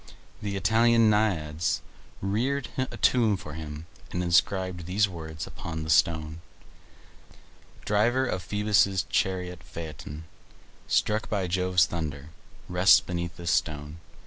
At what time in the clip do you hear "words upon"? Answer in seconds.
5.07-5.83